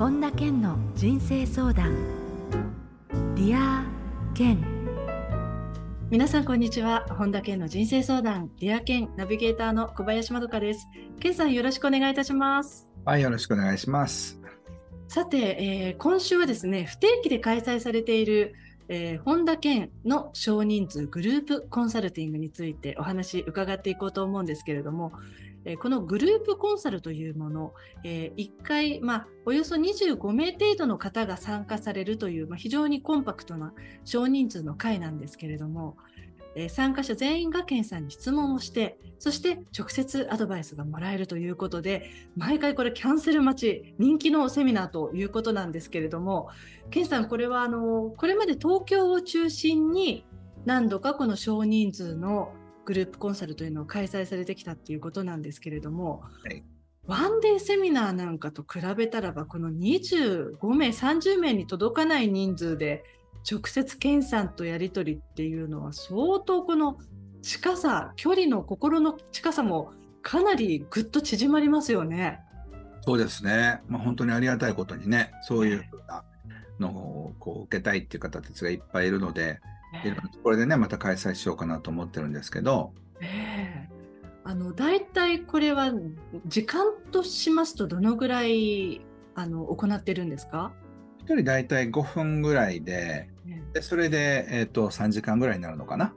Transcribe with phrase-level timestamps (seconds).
[0.00, 1.94] 本田健の人生相談。
[3.34, 4.58] Dear Ken。
[6.08, 7.04] 皆さんこんにちは。
[7.10, 8.50] 本田健の人生相談。
[8.58, 9.10] Dear Ken。
[9.18, 10.88] ナビゲーターの小林まどかです。
[11.20, 12.88] 健さんよろしくお願いいたします。
[13.04, 14.40] はいよろしくお願いします。
[15.06, 18.54] さて、えー、今週はですね不定期で開催されている
[18.92, 25.12] えー、本田健の少人数グループコンサルティングについてお話伺っていこうと思うんですけれども、
[25.78, 27.74] このグループコンサルというもの、
[28.04, 35.96] え、1回、まあ、およそ25名程度の方が参加されるという、まあ、非常にコンパクトな少人数の会なんですけれども、
[36.68, 46.48] 参加者全員が健さんに質問をして、そして直接アドバイスがもらえるということで、毎回これキャンセル待ち、人気のセミナーということなんですけれども、
[46.90, 50.26] 健さん、これはあの、これまで東京を中心に
[50.64, 52.52] 何度かこの少人数の
[52.90, 56.64] グループコンサルというのを開催されてきたっていうことなんですけれども、はい、
[57.06, 63.04] ワンデーセミナーなんかと比べたらば、この25名、30名に届かない人数で、
[63.48, 66.98] 直接健さんとやり取りっていうのは相当この
[67.42, 72.40] 近さ距離の心の近さもかなりぐっと縮まりますよね。
[73.02, 76.24] そうですね、まあ、本当にありがたいことにねそういうふうな
[76.78, 79.60] のをこう受けたいっていう方たちがいっぱいいるので、えー、
[80.42, 82.92] これでねまた開催しようかなと思ってるんですけど。
[83.20, 84.00] えー
[84.42, 85.92] あの大体これは
[86.46, 89.00] 時間としますとどのぐらい
[89.34, 90.72] あの行ってるんですか
[91.26, 93.28] ？1人大体5分ぐらいで、
[93.72, 96.14] でそれで、えーと、3時間ぐらいになるのかな。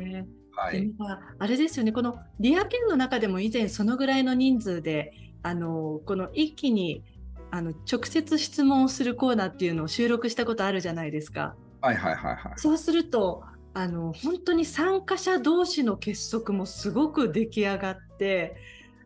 [0.00, 0.92] えー、はい、
[1.38, 7.04] あれですよね、このリア圏の中でも以前そのぐらいの人数で、あのこの一気に
[7.50, 11.56] あの直接質問をするコーナーっていうのを収録したことあるじゃないですか。
[11.82, 12.52] はいはいはいはい。
[12.56, 13.42] そうすると、
[13.74, 18.56] あの本当に参加者同士の結束もすごく出来上がって、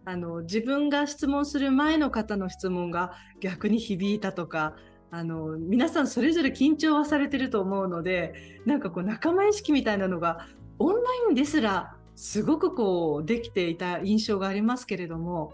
[0.04, 4.76] あの自分が質問する前の方の質問が逆に響いたとか
[5.10, 10.46] あの皆さんそれぞれ緊張はされてると思うのでなんかこう仲間意識みたいなのが
[10.78, 15.52] オンラインですらすごくこうできていた印象がありますけれども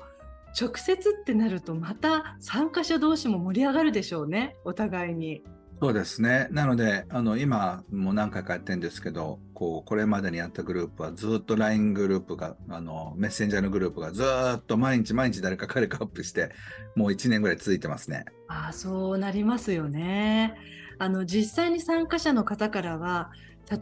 [0.60, 5.42] 直接ってなるとまた参加者同士も盛り上がるでしょうねお互いに。
[5.82, 6.47] そうですね。
[6.53, 14.22] なので、あの、今も何回かやってるんですけど、こう、これまでにやったグループはずっと LINE グループが、あの、メッセンジャーのグループがず
[14.59, 16.53] っと毎日毎日誰か彼かアップして、
[16.94, 18.26] もう1年ぐらい続いてますね。
[18.47, 20.54] ああ、そうなりますよね。
[21.00, 23.32] あの、実際に参加者の方からは、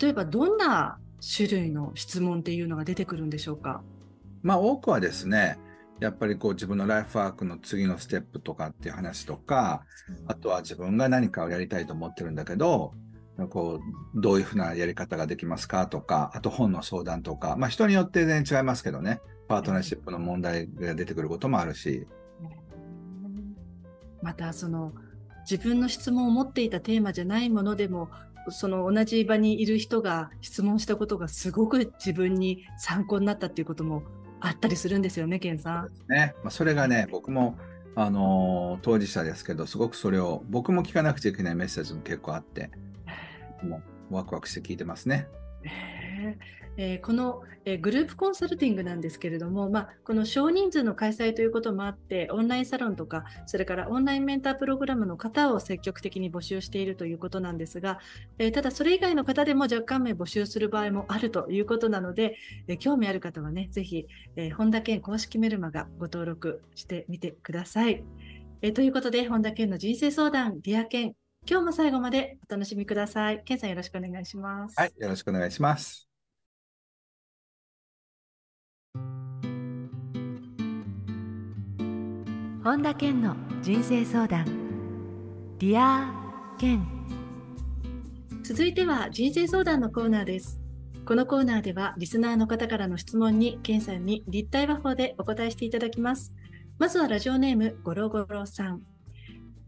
[0.00, 0.96] 例えばどんな
[1.36, 3.82] 種類の質問っていうのが出てくるんでしょうか？
[4.42, 5.58] まあ、多くはですね、
[6.00, 9.84] やっぱりこう自分のライフワークの次のステップとかっていう話とか、
[10.26, 12.94] あとは自分が何かをやりたいと思ってるんだけど、
[13.50, 13.80] こ
[14.14, 22.06] う、どういうふうなやり方ができますかとか、あと本の相談とか、まあ人によって全然違いますけどね、パートナーシップの問題が出てくることもあるし。
[24.22, 24.92] またその、
[25.50, 28.10] 自分の質問を持っていたテーマじゃないものでも、
[28.48, 34.02] その同じ場にいる人が質問したことがすごく自分に参考になったっていうことも
[34.40, 35.90] あったりするんですよね、ケンさん。
[36.08, 37.58] ね、まあ、それがね、僕も、
[37.94, 42.70] あのー、当事者ですけど、すごくそれを、僕も聞かなくちゃいけないメッセージも結構あって、
[43.62, 45.28] もうワクワクして聞いてますね。
[46.82, 57.98] えー、この、えー、グループコンサルティングなんですけれども、まあ、この少人数の開催ということもあって、オンラインサロンとか、それからオンラインメンタープログラムの方を積極的に募集しているということなんですが、
[58.38, 62.36] えー、ただそれ以外の方でも若干名募集する場合もあるということなので、
[62.66, 68.02] え興味ある方はね、ぜひ、え、本田健公式メルマガご登録してみてください。
[68.62, 71.14] えということで、本田健の人生相談、 Dear Ken、
[71.46, 73.42] 今日も最後までお楽しみください。
[73.44, 74.80] 健さんよろしくお願いします。
[74.80, 76.09] はい、よろしくお願いします。
[82.62, 84.44] 本田健の人生相談。
[85.58, 86.86] Dear Ken。
[88.42, 90.60] 続いては人生相談のコーナーです。
[91.06, 96.34] このコーナーではリスナーの方からの質問に健さんに立体話法でお答えしていただきます。
[96.78, 98.82] まずはラジオネームゴロゴロさん。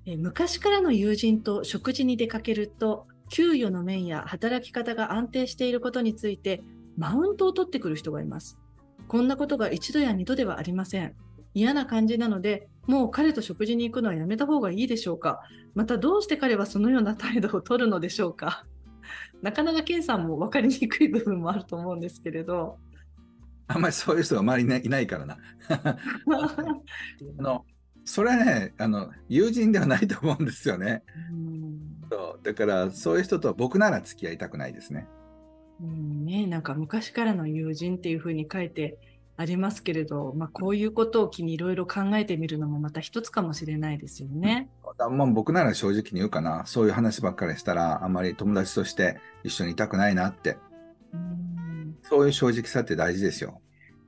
[0.04, 6.62] え昔からの友人と食事に出かけると給与の面や働き方が安定していることについて
[6.98, 8.58] マウントを取ってくる人がいます。
[9.08, 11.14] こんなことが一度や二度ではありません。
[11.54, 15.40] 嫌な感じなので、もう彼と食事に行くのはやめた方がいいでしょうか？
[15.74, 18.66] またどうして彼はそのような態度を取るのでしょうか？
[19.42, 22.78] なかなかケンさんも分かりにくい部分もあると思うんですけれど。
[23.68, 25.38] あんまりそういう人が周りにいないからな。
[25.70, 25.96] あ
[27.42, 27.64] の
[28.04, 31.02] それはねあの、友人ではないと思うんですよね。
[32.10, 35.06] そうだから、そういう人と僕なら付き合いたくないですね。
[35.80, 38.98] うんね、なんか昔からの友人っていうふうに書いて
[39.36, 44.68] ありますけれど、まあ、こういうことを機にいろいろ考えてみるのもまた一つかもしれないですよね。
[44.98, 46.64] だまあ、僕なら正直に言うかな。
[46.66, 50.58] そういう話ばっかりしたら、あまり友達として一緒にいたくないなって。
[51.12, 51.52] うん
[52.02, 53.60] そういう正直さって大事ですよ。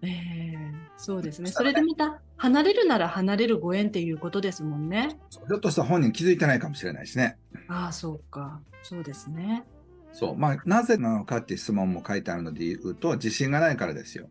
[0.02, 0.54] ええ
[0.96, 1.50] そうですね。
[1.50, 5.18] それでまた離れるなら離れるご縁っていうことですもんね。
[5.30, 7.36] ひょっとしたら本人気づいてないかもしれないしね。
[7.68, 8.60] ああ、そうか。
[8.82, 9.64] そうですね。
[10.12, 10.36] そう。
[10.36, 14.28] まあ、なぜなのかっていう質問も書いてあるので言うと、自信がないからですよ。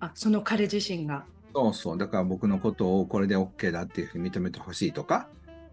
[0.00, 1.24] あ、その彼自身が。
[1.54, 1.98] そうそう。
[1.98, 5.28] だから僕のことをこれで OK だっていうふうに認めてほしいとか、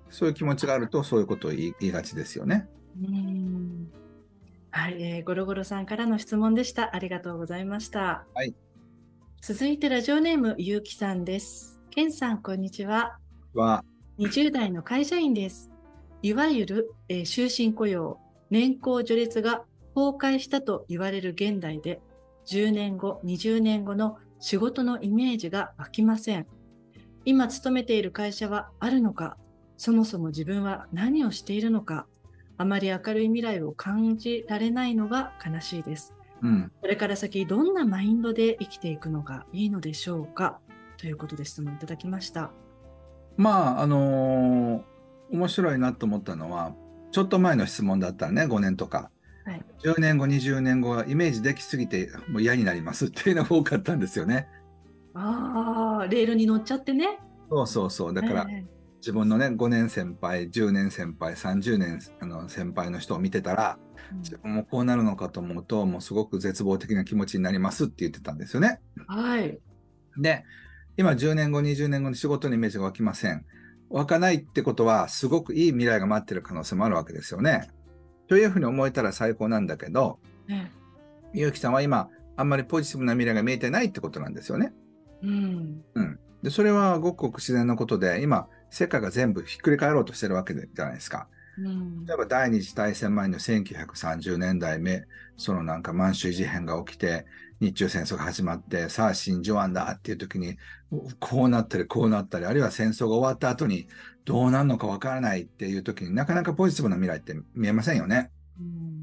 [0.10, 2.68] そういう気持ちがあると、そういうことを言いがちですよね。
[3.02, 3.92] うん。
[4.72, 6.96] はい、えーゴロゴロさんからの質問でした。
[6.96, 8.26] ありがとうございました。
[8.34, 8.54] はい。
[9.42, 11.80] 続いてラジオネームゆうきさんです。
[11.92, 13.18] けんさん、こんにちは。
[13.54, 13.84] は、
[14.20, 15.72] 20代の会社員です。
[16.22, 18.20] いわゆる、えー終身雇用、
[18.50, 19.64] 年功序列が
[19.96, 22.02] 崩壊したと言われる現代で、
[22.46, 26.48] 10年後、20年後の仕事のイメージが湧きません。
[27.26, 29.38] 今勤めている会社はあるのか、
[29.78, 32.08] そもそも自分は何をしているのか、
[32.58, 36.14] あまり明るい未来を感じられないのが悲しいです。
[36.42, 36.72] うん。
[36.82, 40.60] これから先、どんなマインドで生きていくのがいいのでしょうか？
[40.98, 42.52] ということで質問いただきました。
[43.38, 44.96] まあ、あのー
[45.32, 46.76] 面白いなと思ったのは、
[47.12, 49.10] ちょっと前の質問だったらね、5年とか、
[49.46, 54.48] はい10年後、20年後はイメージできすぎてもう嫌になりますっていうのが多かったんですよね。
[55.14, 57.20] ああ、レールに乗っちゃってね。
[57.50, 58.14] そうそうそう。
[58.14, 58.66] だから、え
[58.98, 63.78] 自分のね、5年先輩、10年先輩、30年あの先輩の人を見てたら、
[64.12, 68.82] え自分もこうなるのかと思うと、もうすごく絶望的な気持ちになりますって言ってたんですよね。
[69.08, 69.60] はい。
[70.18, 70.44] で、
[70.98, 73.46] 今10年後、20年後に仕事のイメージが湧きません。
[73.90, 77.70] 湧かないってことは、すごくいい未来が待ってる可能性もあるわけですよね。
[78.28, 80.72] というふうに思えたら最高なんだけど、ね
[81.34, 84.74] ゆうきさんは今、あんまりポジティブな未来が見えてないってことなんですよね。
[85.22, 86.20] うん。
[86.44, 91.28] で、それはごくごく自然なことで、今、世界が全部ひっくり返ろうとしてるわけじゃないですか。
[91.58, 95.06] うん例えば第二次大戦前の1930年代目、
[95.38, 97.26] そのなんか満州事変が起きて、
[97.62, 100.58] 日中戦争が始まって、さあ真珠湾だっていう時に、
[101.20, 103.88] こうなったりこうなったり、あるいは戦争が終わった後に
[104.26, 108.32] どうなるのかわからないっていう時になかなかポジティブな未来って見えませんよね。
[108.60, 108.96] うん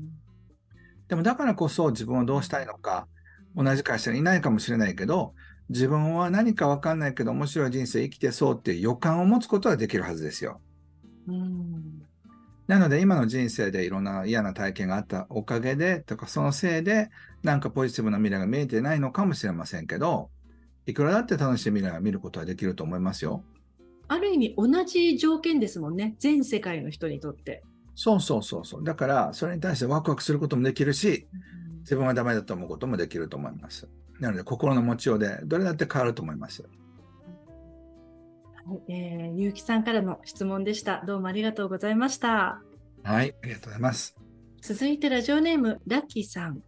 [1.08, 3.06] でもだからこそ自分をどうしたいのか、
[3.55, 5.34] 同じ会社にいないかもしれないけど、
[5.69, 10.60] 自分は何かわかんないけど面白い人生生きてそうっていう予感を持つことはできるはずですよ。
[11.28, 12.01] うん
[12.66, 17.10] なので今の人生でいろんな嫌な体験があったおかげでとかそのせいで
[17.42, 20.30] なんかポジティブな未来が見えてないのかもしれませんけど
[20.86, 23.44] いくらだって楽しい未来を見ることはできると思いますよ。
[24.08, 26.16] ある意味同じ条件ですもんね。
[26.18, 27.62] 全世界の人にとって。
[27.94, 28.84] そうそうそうそう。
[28.84, 31.26] だからそれに対してワクワクすることもできるし
[31.80, 33.88] 自分はダメだと思うこともできると思います。
[34.18, 36.64] なので心の持ちようでどれだって変わると思います。
[38.64, 41.02] はいえー、ゆうきさんからの質問でした。
[41.04, 42.62] どうもありがとうございました。
[43.02, 44.16] はい、ありがとうございます。
[44.60, 46.62] 続いてラジオネームラッキーさん。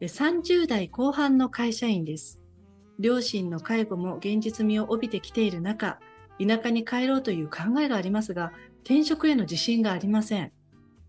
[0.00, 2.40] え30代後半の会社員です。
[2.98, 5.98] 両親の介護も現実味を帯びてきている中、
[6.38, 8.52] 田舎に帰ろうという考えがありますが、
[8.84, 10.52] 転職への自信がありません。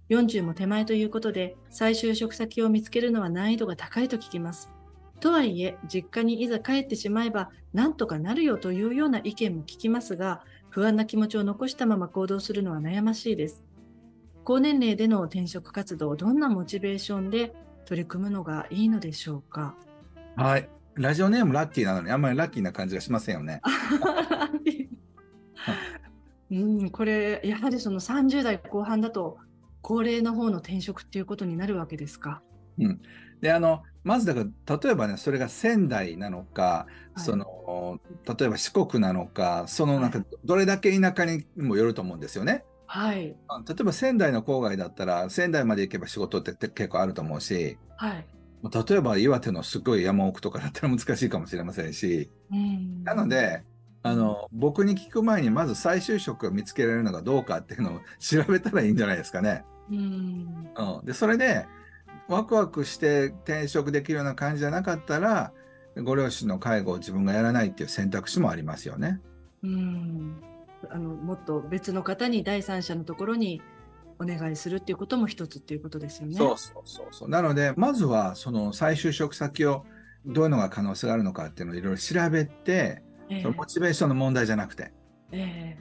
[0.09, 4.71] 40も手前ということで、再就職先を見つけるのは難易度が高いと聞きます。
[5.21, 13.63] とはいえ、実家にいざ帰ってしまえば、なんとかなるよというような意見も聞きますが、不安な気持ちを残したまま行動するのは悩ましいです。
[14.43, 17.53] 高年齢での転職活動、どんなモチベーションで
[17.85, 19.75] 取り組むのがいいのでしょうか？
[20.35, 20.67] はい。
[20.95, 23.61] ラジオネームラッキーなのにあんまりラッキーな感じがしませんよね。
[26.51, 29.37] うん、これ、やはりその30代後半だと、
[29.81, 32.41] 高齢の方の転職っていうことになるわけですか？
[33.39, 42.63] で、あの、まずだから、例えばね、それが仙台なのか、はいその、例えば四国なのか、そのなんか、どれだけ田舎にもよると思うんですよね。
[42.87, 43.35] はい。
[43.47, 48.25] あ例えば仙台の郊外だったら、仙台まで行けば仕事って結構あると思うし、はい。
[48.63, 53.63] 例えば岩手のすごい山奥とかだったら難しいかもしれませんし、うんなの、で、
[54.03, 59.63] あの、僕に聞く前にまず再就職を見つけられるのがどうかっていうのを調べたらいいんじゃないですかね。
[59.89, 59.97] うん、
[60.75, 61.65] うん、でそれで
[62.31, 65.51] ワクワクして転職できるような感じじゃなかったら
[65.97, 69.19] ご両親の介護を自分がやらないっていう選択肢もありますよね。
[69.63, 70.41] うん。
[70.89, 73.61] あの、もっと別の方に第三者のところに
[74.17, 76.35] お願いするっていうことも一つっていうことですよね。
[76.35, 77.29] そうそうそうそう。
[77.29, 79.83] なのでまずはその再就職先を
[80.25, 84.93] どういうのが可能性があるのかっていうのをいろいろ調べて、ええそのモチベーションの問題じゃなくて。
[85.33, 85.77] え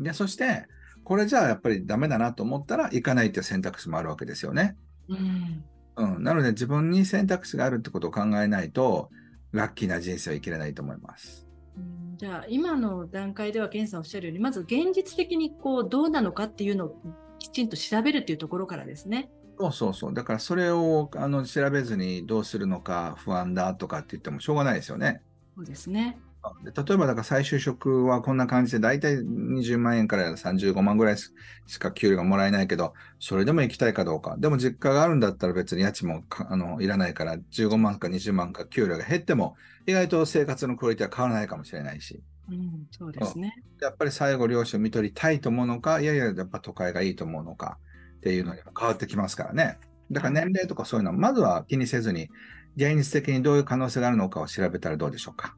[0.00, 0.66] でそして
[1.04, 4.76] これじゃあやっぱりダメだなと思ったら行かないっていう選択肢もあるわけですよね。
[5.10, 5.64] えうん。
[5.96, 9.10] うん、なので自分に選択肢があるってことを考えないと
[9.52, 11.46] ラッキーな人生を生きれないと思います。
[11.76, 16.96] うんじゃあ今の段階では健さんおっしゃるようにまず現実的にこうどうなのかっていうのを
[17.38, 19.30] きちんと調べるっていうところからですね。
[19.56, 20.14] そうそうそう。
[20.14, 25.22] だからそれをあの調べずにどうするのか不安だとかって言ってもしょうがないですよね。
[25.56, 26.18] そうですね。
[26.64, 34.36] で例えばだから再就職はこんな感じで大体20万円から35万ぐらいしか給料がもらえないけど、それでも行きたいかどうか。
[34.38, 42.22] でも実家があるんだったら別に家賃もかあのいらないから15万か20万か給料が減っても意外と生活のクオリティは変わらないかもしれないし。
[42.50, 43.54] うん、そうですね。
[43.80, 47.78] やっぱり最後両親を見取りたいと思うのか、いやいや、やっぱ都会がいいと思うのか
[48.18, 49.78] っていうのにも変わってきますからね。
[50.10, 52.30] だから年齢とかそういうのは、まずは気にせずに、
[52.76, 55.56] 現実的にどういう可能性があるのかを調べたらどうでしょうか。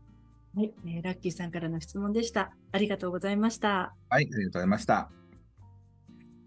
[0.56, 2.50] はい、えーラッキーさんからの質問でした。
[2.72, 3.94] ありがとうございました。
[4.08, 5.10] はい、ありがとうございました。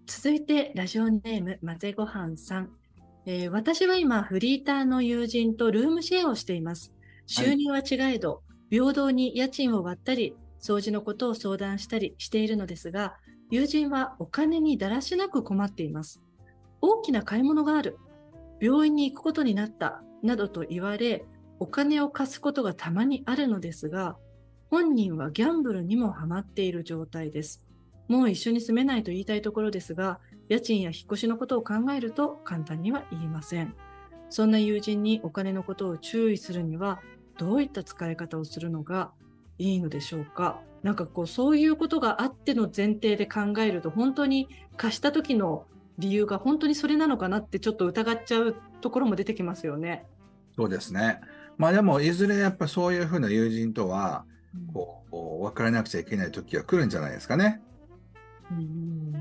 [0.06, 2.70] 続いてラジオネームまぜごはんさん、
[3.26, 6.94] えー私は今フリーターの友人とルームシェアをしています
[7.26, 13.16] 収入は違えど、平等に家賃を割ったり掃除のことを相談したりしているのですが
[13.50, 16.22] 友人はお金にだらしなく困っています
[16.82, 17.98] 大きな買い物がある
[18.60, 21.26] 病院に行くことになったなどと言われ
[21.64, 24.18] お金を貸すことがたまにあるのですが
[24.70, 27.66] 本人はギャンブルにもハマっている状態です
[28.08, 33.76] もう一緒に住めないと言いたいところですが、家賃や引っ越しのことを考えると簡単には言いません。
[34.30, 37.02] そんな友人にお金のことを注意するには、
[37.38, 39.12] どういった使い方をするのが
[39.58, 40.62] いいのでしょうか。
[40.82, 45.66] なんかこう、そういうことがあっての前提で考えると、本当に貸した時の
[45.98, 50.06] 理由が本当にそれなのかなってちょっと疑っちゃうところも出てきますよね。
[50.56, 51.22] そうですね。
[51.58, 54.26] まあでも、いずれやっぱそういうふうな友人とは、
[54.74, 57.62] こう、別れなくちゃいけない時が来るんじゃないですかね。
[58.52, 58.58] うん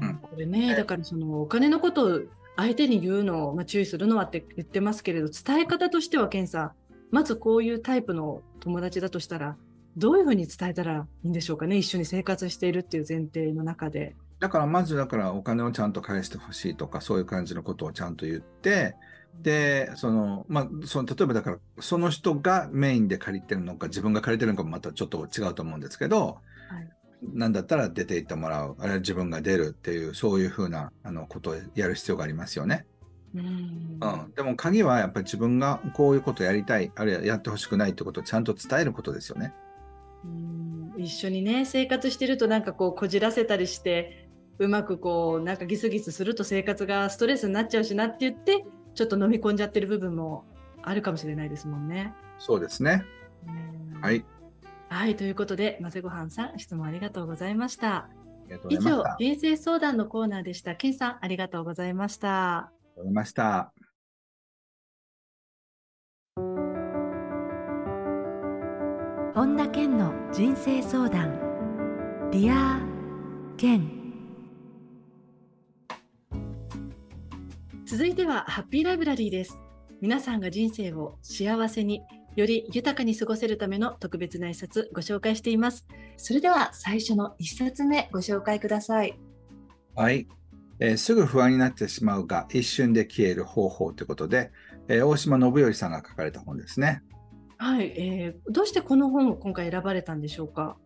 [0.02, 2.20] うんこれね、だからそのお金のことを
[2.56, 6.72] 相手に言うのを、まあ、注意するのはって言ってますけれど、伝え方としては、ケンさん、
[7.10, 9.56] まずこういうタイプの友達だとしたら、
[9.96, 14.16] どういうふうに伝えたらいいんでしょうかね、一緒に生活しているっていう前提の中で。
[14.40, 18.96] だからまずだからお金をちゃんと返してほしいとかそういう感じのことをちゃんと言って
[19.40, 26.88] でそのまあその例えばだからその人がメインで借りてるのか自分が借りてるのかもまたちょっと違うと思うんですけど、はい。
[27.22, 28.76] なんだったら出て行ってもらう。
[28.78, 32.86] あるいは自分が出るっていうそういうふうなあのことをやる必要がありますよね。
[33.34, 33.98] うん。
[34.00, 39.54] うん、でも鍵はやっぱり自分がこういうことをやりたいあるいはやってほしくないってことをちゃんと伝えることですよね。
[40.24, 40.94] うん。
[40.98, 50.44] 一緒にね、生活してるとなんかこうこじらせたりして、うまくこうなんかギスギスすると生活がストレスになっちゃうしなって言って、ちょっと飲み込んじゃってる部分も
[50.82, 52.14] あるかもしれないですもんね。
[52.38, 53.04] そうですね。
[53.46, 54.24] うんはい。
[54.88, 58.08] はい、ということで、まぜごはんさん、質問ありがとうございました。
[58.68, 60.76] 以上人生相談のコーナーでした。
[60.76, 62.58] 健さん、ありがとうございました。
[62.58, 63.72] ありがとうございました。
[69.34, 74.01] 本田健の人生相談 Dear Ken
[77.92, 79.54] 続いては、ハッピーライブラリーです。
[80.00, 82.00] 皆さんが人生を幸せに、
[82.36, 85.86] より豊かに過ごせるための特別な一冊ご紹介しています。
[86.16, 89.20] それでは、最初の一冊目ご紹介ください。
[89.94, 90.26] はい、
[90.78, 94.52] えーすぐ不安になってしまうが一瞬で消える方法ということで、
[94.88, 97.02] えー大島信頼さんが書かれた本ですね。
[97.58, 100.78] はい、えーどうしてこの本を今回選ばれたんでしょうか？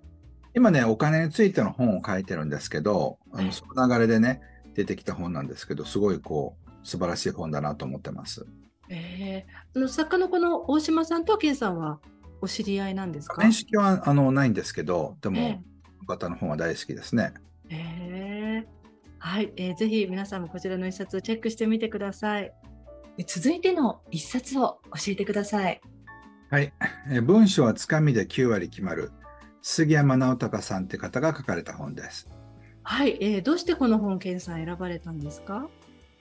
[0.56, 4.40] 今ね、お金についての本を書いてるんですけど、あはいのその流れでね、
[4.74, 8.46] 出てきた本なんですけど、すごいこう、素晴らしい本だなと思ってます。
[8.88, 11.98] えー、あの作家のこの大島さんとケンさんは
[12.40, 13.42] お知り合いなんですか？
[13.42, 15.60] 面識はあのないんですけど、でも、ええ
[16.06, 17.34] この方の本は大好きですね。
[17.68, 18.66] えー
[19.18, 22.52] はい、えーぜひ皆さんもこちらの一冊をチェックしてみてください。
[23.18, 25.80] え続いての一冊を教えてください。
[26.50, 26.72] はい、
[27.10, 29.10] えー文章はつかみで9割決まる。
[29.62, 32.28] 杉山直隆さんって方が書かれた本です。
[32.84, 35.68] はい、えーどうしてこの本、ケンさん選ばれたんですか？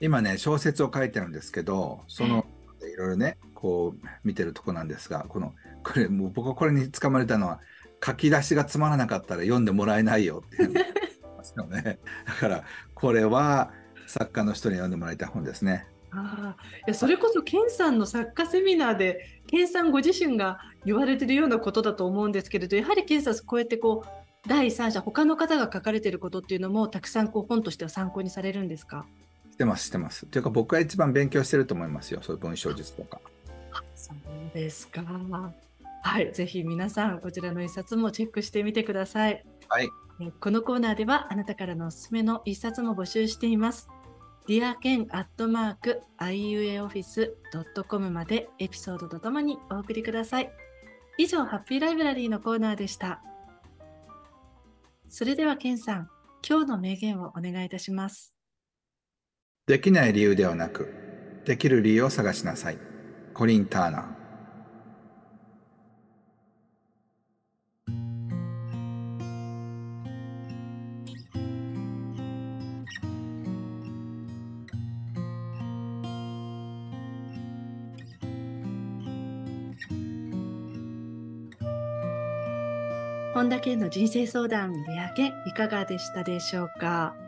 [0.01, 2.45] 今ね、小説を書いてるんですけど、その、
[2.81, 7.59] いろいろね、こう、見てるとこなんですが、この、これ、もう僕はこれに掴まれたのは、
[8.05, 10.91] 書き出しがつまらなかったら読んでもらえないよっていうのがあり
[11.37, 11.99] ますよね。
[12.25, 13.71] だから、これは
[14.05, 15.87] 作家の人に読んでもらいたい本ですね。
[16.11, 24.09] ああ、いやそれこそケンさんの作家セミナーで、ケンさんご自身が言われてるようなことだと思うんですけれど、やはりケンさん、こうやってこう、
[24.47, 29.05] 第三者、他の方が書かれてることっていうのも、たくさんこう本としては参考にされるんですか？
[29.55, 30.25] してます、してます。
[30.25, 32.19] というか、僕が一番勉強してると思いますよ。
[32.21, 33.21] そういう文章術とか。
[33.95, 34.17] そう
[34.53, 35.01] ですか。
[36.03, 39.45] はい、ぜひ皆さん、こちらの一冊もチェックしてみてください。
[39.69, 39.89] はい。
[40.19, 43.89] えこのコーナーでは、あなたからのおすすめの一冊も募集しています。
[44.47, 50.51] ディアケンアットマーク IUAOFFICE.com までエピソードとともにお送りください。
[51.17, 53.21] 以上、ハッピーライブラリーのコーナーでした。
[55.07, 56.09] それでは、ケンさん、
[56.47, 58.35] 今日の名言をお願いいたします。
[59.67, 60.93] できない理由ではなく、
[61.43, 62.77] できる理由を探しなさい。
[63.34, 64.05] コリン・ターナー。
[83.34, 87.25] 本田健の人生相談レア健いかがでしたでしょうか？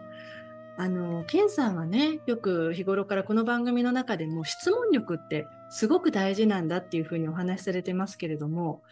[0.79, 8.84] あの健さんはねよく日頃からこの番組の中でも質問力ってすごく大事なんだっていうふうにお話しされてますけれども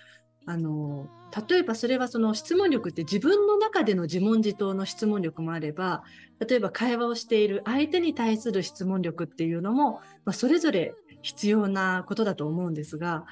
[0.48, 1.08] あの
[1.48, 6.04] 例えばそれはその質問力って自分の中での自問自答の質問力もあれば
[6.48, 13.26] 例えば会話をしている相手に対する質問力っていうのも、まあ、それぞれ必要なことだと思うんですが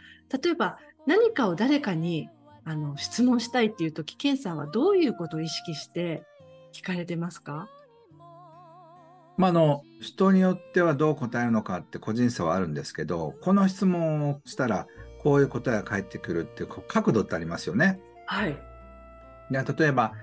[0.43, 2.29] 例えば何かを誰かに
[2.65, 6.23] あの質問したいっていう時健さんはどういうことを意識して
[6.71, 7.67] 聞かれてますか？
[9.37, 14.87] まあ、あの人によってはどう答えるのかって個人差はあるんですけどこの質問をしたら
[15.23, 17.99] こういう答えが返ってくるっていう角度ってありますよね。
[18.25, 18.57] はい。
[19.49, 20.13] で例えば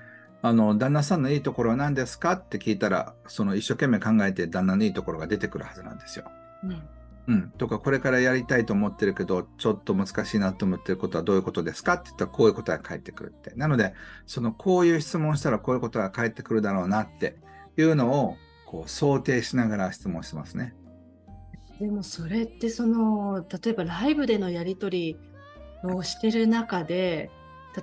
[0.43, 6.27] あの旦那さんのいいところは何ですかって聞いたらその一生懸命考えて旦那のいいところが出てくるはずなんですよ。
[6.65, 6.83] うん。
[7.29, 13.95] うん、とかこれからやりたいと思ってるけどちょっと難しいなと思ってることはどういうことですかって言ったらこういう答えが返ってくるってなので
[14.27, 17.37] そのこういう質問したらこういうことが返ってくるだろうなって
[17.77, 18.37] いうのを
[18.71, 20.75] こう想定しながら質問してますね。
[21.81, 25.17] でもそれってその例えばライブでのやり取
[25.83, 27.31] りをしてる中で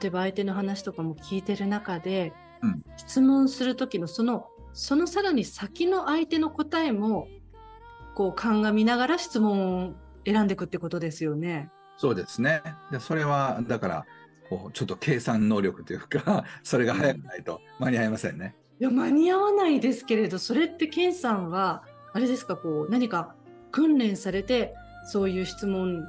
[0.02, 7.28] 例えば相手の話とかも聞いてる中で、うん質問する時のそのそのさらに先の相手の答えも
[8.16, 9.94] こう鑑みながら質問を
[10.26, 11.70] 選んでいくってことですよね。
[11.98, 12.64] そうですね。
[12.92, 14.06] でそれはだから
[14.50, 18.56] こうちょっと計算能力というか それが早くないと間に合いませんね。
[18.80, 23.36] いや間に合わないですけれどそれってケンさんはあれですかこう何か
[23.72, 24.76] 訓練されて
[25.12, 26.06] そういう質問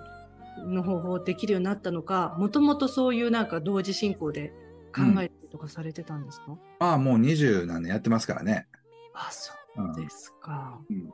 [0.66, 4.52] の方法できるようになったのかもともとそういうなんか同時進行で
[4.94, 8.66] 考えたりとかされてたんですか、ああもう二十何年やってますからね。
[9.14, 11.10] あそうですか、うん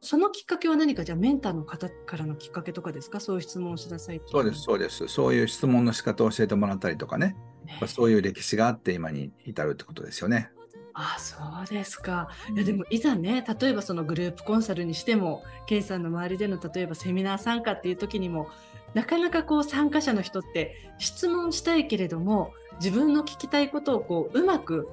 [0.00, 3.18] そのきっかけは何かじゃあメンターの方からのきっかけとかですか？
[3.18, 5.08] そういう質問をしなさいそうですそうです。
[5.08, 7.34] そういう質問の仕方を教えてもらったりとかね。
[7.66, 10.52] ねまあそういう歴史があって今に至るってことですよね。
[11.00, 12.28] あそうですか。
[12.52, 18.48] いやでもいざね例えばそのグループコンサルにしてもケイさんの周りでの例えばセミナー参加っていう時にも
[18.94, 24.88] なかなかこう参加者の人って質問したいけれども自分の聞きたいことをこううまく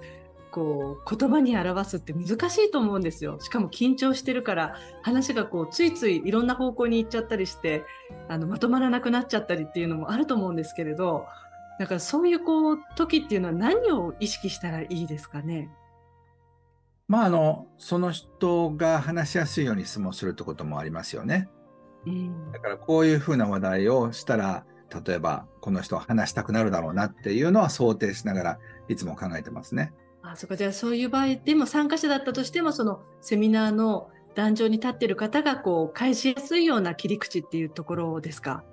[0.51, 3.39] こう言葉に表すって難しいと思うんですよ。
[3.39, 7.83] しかも緊張してるから話がこうついついいろんな方向に行っちゃったりして
[8.29, 11.25] あのまとまらなくなっちゃったりっていうのもあると思うんですけれど
[11.79, 15.69] だからそういうこう時っていうのは何を意識したらいいですかね？
[17.07, 21.49] まああのその人が話しやすいように質問するってこともありますよね。
[22.05, 24.65] うんだからこういうふうな話題をしたら
[25.05, 29.93] 例えばこの人は話したくなるだろうなっていうのは想定しながらいつも考えてますね。
[30.21, 38.63] あそこじゃあそういう場合でも参加者だったとしてもそのセミナーの壇上に立っている方がこう返しやすいような切り口っていうところですか？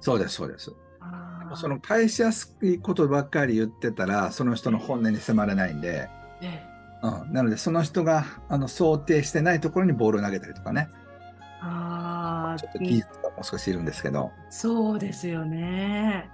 [0.00, 0.74] そうですそうです。
[1.00, 6.08] あーその返しやすいことばっかり言ってたらその人の本音に迫れないんで、
[6.42, 10.88] ええうん、なのでその人があの想定してないところにボールを投げたりとかね
[11.60, 16.30] あーちょっと技術がもう少しいるんですけど、そうですよね。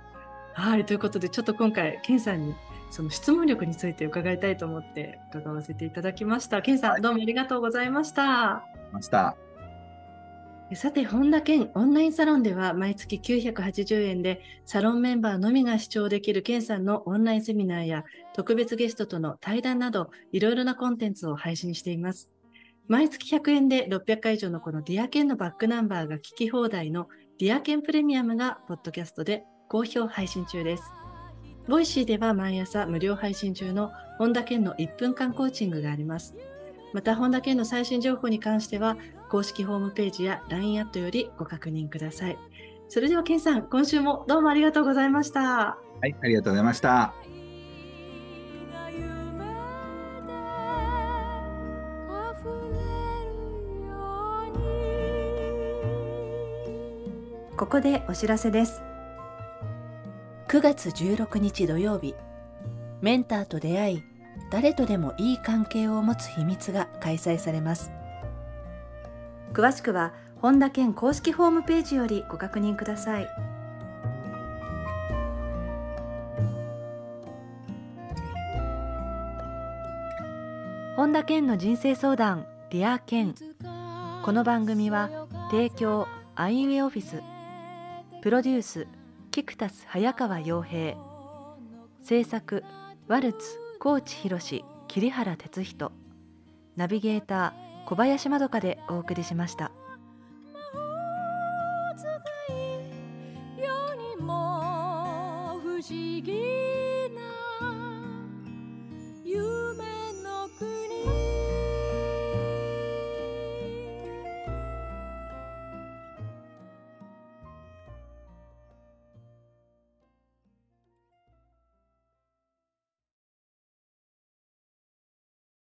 [0.54, 2.54] はいということでちょっと今回ケンさんに
[2.90, 6.60] その質問力について伺いたいと思って伺わせていただきました。
[6.60, 8.64] ケンさん、はいどうもありがとうございました。
[8.92, 9.36] ました。
[10.74, 22.30] さて、本田健オンラインサロンでは毎月980円でサロンメンバーのみが視聴できる健さんのオンラインセミナーや特別ゲストとの対談などいろいろなコンテンツを配信しています。
[22.88, 27.08] 毎月100円で600回以上のこの Dear Ken のバックナンバーが聞き放題の
[27.38, 30.84] Dear Ken プレミアムがポッドキャストで好評配信中です。
[31.68, 36.36] Voicy では毎朝無料配信中の本田健の1分間コーチングがあります。
[36.92, 38.96] また本田健の最新情報に関しては
[39.32, 42.38] 公式ホームページや LINE アットよりご確認ください。
[42.90, 45.40] それでは健さん、今週もどうもありがとうございました。
[45.40, 47.14] はい、ありがとうございました。
[57.56, 58.82] ここでお知らせです
[60.48, 62.16] 9月16日土曜日
[63.00, 64.02] メンターと出会い
[64.50, 67.92] 誰とでもいい関係を持つ秘密が開催されます
[69.52, 73.28] 詳しくは本田健公式ホームページよりご確認ください。
[80.96, 83.34] 本田健の人生相談 Dear Ken
[84.24, 85.10] この番組は
[85.50, 87.22] 提供アイウェイオフィス。
[88.22, 88.86] プロデュース
[89.30, 90.96] 菊田早川洋平。
[92.02, 92.64] 制作
[93.06, 93.38] ワルツ
[93.78, 95.92] 高知博桐原哲人。
[96.76, 97.61] ナビゲーター
[97.92, 99.70] 小林まどかでお送りしました。